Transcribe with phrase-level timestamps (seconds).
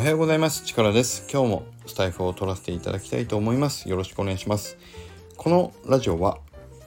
[0.00, 0.64] おはようございます。
[0.64, 1.28] 力です。
[1.30, 3.86] 今日もスタイフを取らせていただきたいと思います。
[3.86, 4.78] よろしくお願いします。
[5.36, 6.38] このラジオは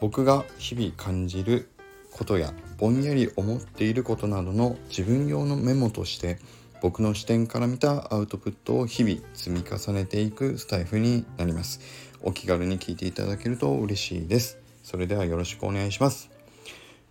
[0.02, 1.70] 僕が日々感じる
[2.10, 6.40] ことやぼんやり思っていることなどの自分用のメモとして
[6.82, 11.82] 僕の視点から見たアウトプットを日々積み重ねていくスタイフになります。
[12.24, 14.58] お気軽に聞いていただけると嬉しいです。
[14.82, 16.32] それではよろしくお願いします。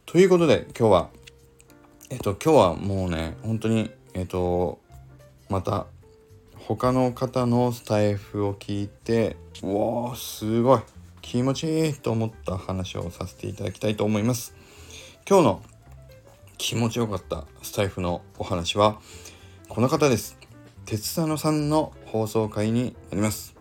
[0.07, 1.11] ということで今日は
[2.11, 4.82] えっと今日はもうね本当にえっと
[5.53, 5.87] また
[6.57, 10.81] 他の方のスタイフを聞いてうわーすごい。
[11.21, 14.55] 気持ちいいと思った話をさせていただきたいと思います。
[15.29, 15.63] 今日の
[16.57, 18.99] 気持ちよかったスタイフのお話は
[19.69, 20.39] この方です。
[20.87, 23.55] 鉄佐野さんの放送回になります。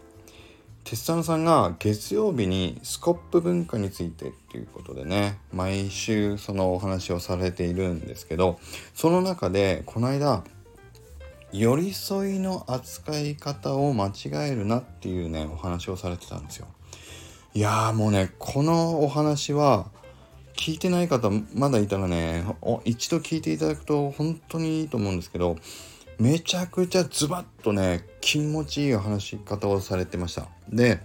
[0.86, 8.60] 鉄佐野さんが月曜日にスコップ文化についてっていうことでね毎週そのお話をされているんですけど
[8.96, 10.44] その中でこの間
[11.54, 16.68] 寄り添いの扱い方を間違えるなっていうねお話をされてたんですよ。
[17.54, 19.88] いやーもうねこのお話は
[20.56, 22.46] 聞いてない方まだいたらね
[22.86, 25.58] 一度聞いていただくと本当にいいと思うんですけど
[26.18, 30.48] めちゃくちゃズバッとね気持ちいいお話し方をされてました。
[30.70, 31.00] で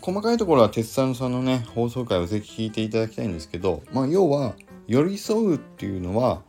[0.00, 4.54] 細かいところは鉄さんさんのね放送回をぜひ聞いていただきたいんですけどまあ要は
[4.86, 6.42] 寄り添うっていうのは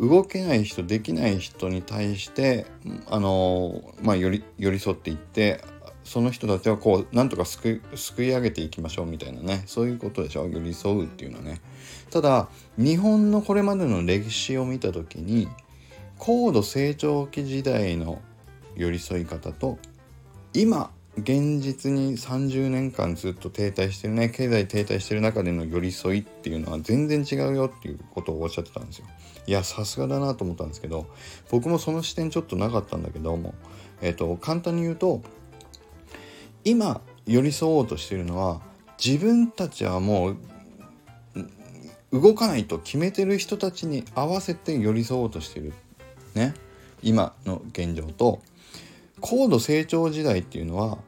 [0.00, 2.66] 動けない人できない人に対して
[3.06, 5.62] あのまあ寄り寄り添っていって
[6.04, 11.60] その人たちはこうなんとかすく救い上げていきましょうみたいなねそういうことでしょ寄り添うっていうのはね。
[12.10, 15.48] ただ日本のこれまでの歴史を見た時に
[16.18, 18.20] 高度成長期時代の
[18.76, 19.78] 寄り添い方と
[20.54, 29.06] 今現実に30年間ずっと停滞してるね経済停滞してる中での寄り添いっていうのは全然違うよっていうことをおっしゃってたんですよ。
[29.46, 31.06] いやさすがだなと思ったんですけど
[31.50, 33.54] 僕もその視点ちょっとなかったんだけども、
[34.00, 35.22] えーと、と簡単に言うと
[36.64, 38.60] 今寄り添おうとしてるのは
[39.04, 40.36] 自分たちはもう
[42.12, 45.72] 動かないと決めてる人たちに合わせて寄り添おうとしてる
[46.34, 46.54] ね
[47.02, 48.42] 今の現状と
[49.20, 50.98] 高度成長時代っていうのは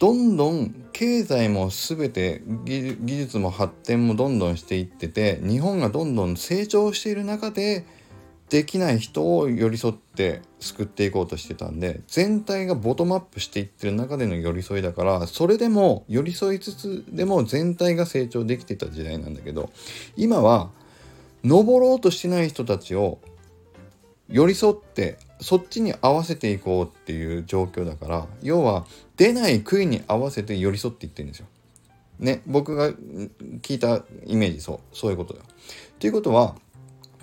[0.00, 7.84] どんどん経済も全て技術も発展もどんどんしていってて日本がどんどん成長している中で
[8.48, 19.70] できない人を寄り添って救っていこうとしてたんで全体がボトムアップしていってる中での寄り添いだからそれでも寄り添いつつでも全体が成長できてた時代なんだけど
[20.16, 20.70] 今は
[21.44, 23.18] 登ろうとしてない人たちを
[24.30, 28.86] 寄り添ってそっちに合わせていこうっていう状況だから要は
[29.16, 31.46] 出ない杭に合わせて寄り添っていってるんですよ。
[32.18, 32.92] ね僕が
[33.62, 35.46] 聞いたイメージそうそういうことだよ。
[35.98, 36.56] ということは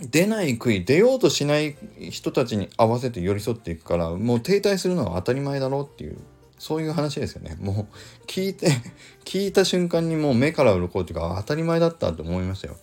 [0.01, 1.75] 出ない杭出ようとしない
[2.11, 6.17] 人たちに合わせて寄り添っていくからもう停滞するのは当たり前だろうっていう
[6.59, 7.55] そういう話ですよね。
[7.59, 8.71] もう聞いて
[9.25, 12.77] 聞いた瞬間にもう目から鱗っていうか当たり前だったと思いましたよ。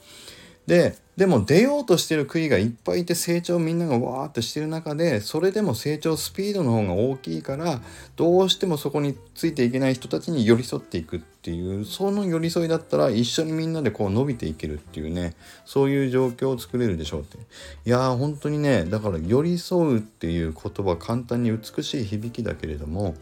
[0.66, 7.80] ででも出ようとしてる杭がいっぱいいて成長みんながわーっとしてる中でそれでも成長スピードの方が大きいから
[8.16, 17.38] どうしてもそこについていけない人たちに寄り添っていくっていうその寄り添いだったら一緒にみんなでこう伸びていけるっていうねそういう状況を作れるでしょうって。
[17.38, 23.14] いやー本当にねだから寄り添うっていう言葉簡単に美しい響きだけれども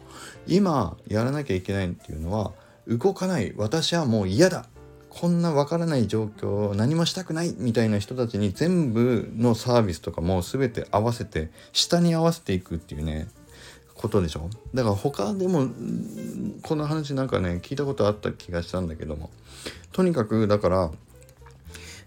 [0.46, 2.52] 今やらなきゃいけないっていうのは
[2.88, 3.52] 動かない。
[3.56, 4.66] 私はもう嫌だ。
[5.14, 13.28] こんなわからない状況何もしたくないみたいな人たちに全部のサービスとかも全て合わせて下に合わせていくっていうね
[13.94, 14.48] ことでしょ？
[14.72, 15.68] だから他でも
[16.62, 19.28] この話なんかね聞いたことあった気がしたんだけども。
[19.92, 20.90] とにかくだから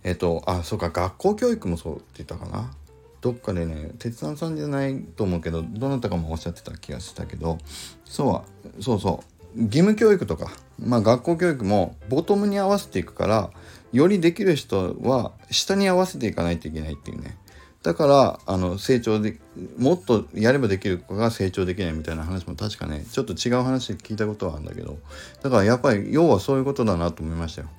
[0.04, 2.74] えっとあそうか学校教育もそうって言ったかな。
[3.22, 7.60] どっかでね鉄腕さんじゃないと思うけどどなたかもおっしゃってた気がしたけど。
[8.04, 8.44] そ
[8.80, 9.35] うそうそう。
[9.56, 13.50] 義務教育とか、まあ、学校教育もボトムに合わせていくから
[13.94, 17.38] よりできる人は下に合わせていかないといけないっていうね
[17.82, 19.40] だからあの成長で
[19.78, 24.98] もっとやればできる子が成長できないみたいな話も確かねちょっと違う話聞いたことはあるんだけど
[25.44, 27.70] だからやっぱり要はそういうことだなと思いましたよ。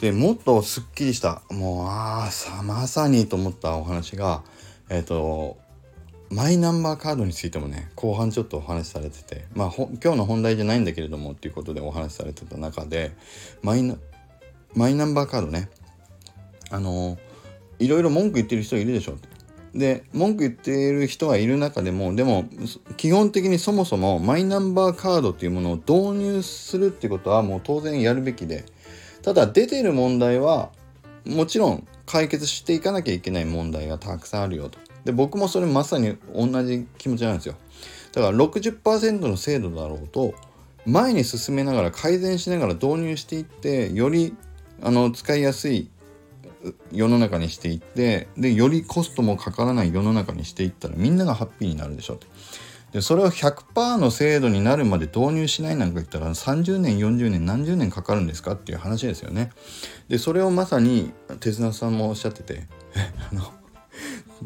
[0.00, 4.42] でもっとすっきりしたもうああさまさにと思ったお話が
[4.90, 5.56] えっ、ー、と
[6.32, 13.12] マイナンバーカードについてもね後半ちょっとお話しされててまあ今日の本題じゃないんだけれどもっていうことでお話しされてた中で
[13.62, 13.96] マイナ
[14.74, 15.68] マイナンバーカードね
[16.70, 17.18] あの
[17.78, 19.18] いろいろ文句言ってる人いるでしょ
[19.74, 22.46] で文句言っている人はいる中でもでも
[22.96, 28.64] 基本的にそもそもマイナンバーカードっていうものを導入するってことはもう当然やるべきで
[29.20, 30.70] ただ出てる問題は
[31.26, 34.78] もちろん解決していかなきゃいけない問題がたくさんあるよと。
[35.04, 37.54] で僕もそれまさに同じ気持ちなんですよ
[38.12, 40.34] だから60%の精度だろうと
[40.84, 44.34] 前に進めながら改善しながら導入していってより
[44.82, 45.88] あの使いやすい
[46.92, 52.26] 世の中にしていってでよりコストもかからない世の中にしていったらみんながハッピーになるでしょって
[52.92, 59.50] でそれを100%の精度になるまで導入しないなんか言ったら30年40年何十年かかるんですかっていう話ですよね。
[60.08, 61.10] でそれをまさに
[61.40, 63.50] 手綱さんもおっしゃっててえ あの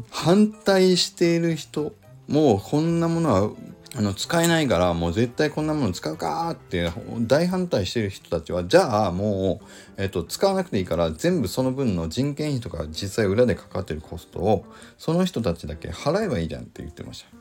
[0.09, 1.93] 反対している人
[2.27, 3.51] もうこんなものは
[3.95, 6.91] あの使えないからもう絶対こんなもの使うかって
[7.21, 9.65] 大反対してる人たちはじゃあもう、
[9.97, 14.65] えっと、使わなくていいから全部その分の人件費とか実際裏でかかってるコストを
[14.97, 17.37] その人たちだけ払えばいいじゃんって言ってました。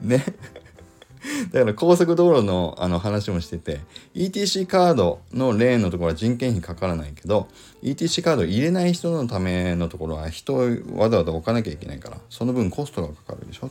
[0.02, 0.24] ね
[1.52, 3.80] だから高速道路のあの話もしてて
[4.14, 7.46] ETC カードのレーンのところは人件費かからないけど
[7.82, 10.58] ETC カード入れない人のためのところは人を
[10.94, 13.70] わざわざ置かなきゃいけないからその分コストがかかるでしょ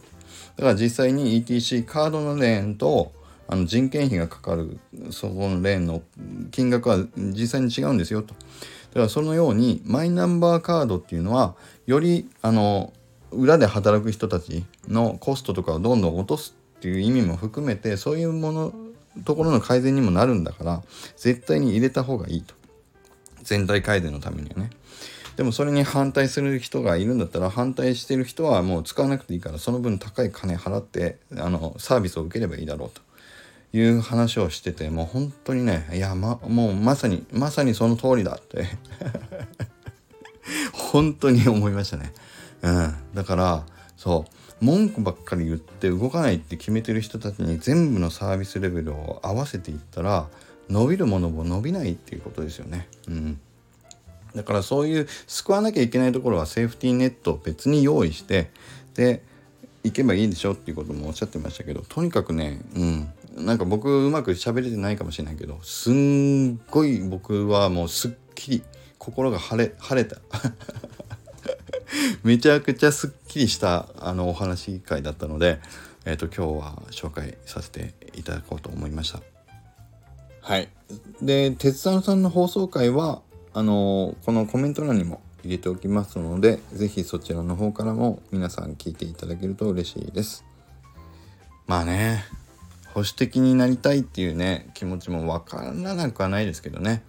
[0.57, 3.13] だから実際に ETC カードのレーンと
[3.47, 4.79] あの人件費がかかる
[5.09, 6.03] そこのレーンの
[6.51, 8.33] 金額は実際に違うんですよと。
[8.33, 11.55] だからそのようにマイナンバーカードっていうのは
[11.85, 12.93] よりあの
[13.31, 18.73] 裏で働く人たちのコストとかをどんどん落とすっていう意味も含めてそういうもの
[19.23, 20.81] ところの改善にもなるんだから
[21.15, 22.55] 絶対に入れた方がいいと。
[23.43, 24.71] 全体改善のためにはね。
[25.35, 33.01] でもそれに反対する人がいるんだったら反対してる人はもう使わなくていいからその分高い金払ってあのサービスを受ければいいだろうと。
[33.73, 38.65] いう話をしててもう本当にねいや、ま、もうまさにまさにその通りだって。
[40.73, 42.11] 本当に思いましたね。
[42.63, 44.40] うん、だからそう。
[44.61, 50.27] 文句ばっかり言って動かないって決めてる人たちに全部のサービスレベルを合わせていったら
[50.69, 52.87] 伸びるものも伸びないっていうことですよね。
[53.07, 53.39] うん、
[54.35, 58.51] だからそういう救わなきゃいけないところはセーフティーネットを別に用意して
[58.93, 59.23] で
[59.83, 63.11] 行けばいいでしょっていうこともおっしゃってましたけどとにかくねうん。
[63.37, 68.63] なんか僕うまく喋れてないかもしれないけどすんごい僕はもうすっきり
[68.97, 70.17] 心が晴れ晴れた。
[72.23, 75.59] めちゃくちゃすっきりしたあのお話会だったので、
[76.05, 79.21] えーと、今日は紹介させていただこうと思いました。
[80.41, 80.69] はい。
[81.21, 83.21] で、鉄山さんの放送回は、
[83.53, 90.43] あのこのコメント欄にも入れておきますので、是非そちらの方からも皆さん聞いていただけると嬉しいです。
[91.67, 92.25] まあね、
[92.93, 97.03] 保守的になりたいっていうね、気持ちもわからなくはないですけどね。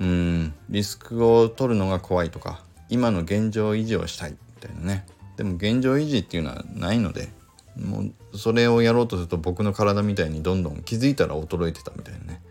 [0.00, 5.06] うん、リスクを取るのが怖いとか、今の現状維持をしたいみたいなね。
[5.36, 7.28] でも現状維持っていうのはないので
[7.76, 8.00] も
[8.32, 12.42] うそれをやろうとすると僕の体みたいにどんどん気づいたら衰えてたみたいなね。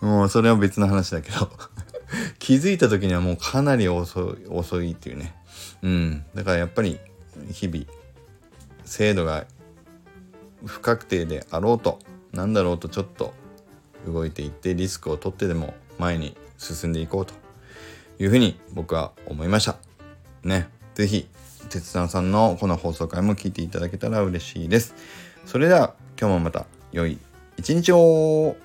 [0.00, 1.50] もうそれは別の話だけど。
[2.38, 5.34] 気づいた時にはもうかなり遅い遅いっていうね。
[5.82, 6.24] うん。
[6.34, 7.00] だからやっぱり
[7.50, 7.84] 日々
[8.84, 9.46] 精度が
[10.64, 11.98] 不確定であろうと
[12.32, 13.34] 何だろうとちょっと
[14.06, 17.43] 動いていってリスクを取ってでも前に進んでいこうと。
[18.18, 19.76] いうふうに僕は思いました。
[20.42, 20.68] ね。
[20.94, 21.28] 是非
[21.68, 24.94] 鉄山さんのこの放送回も聞いていただけたら嬉しいです。
[25.46, 27.18] それでは今日もまた良い
[27.56, 28.56] 一日を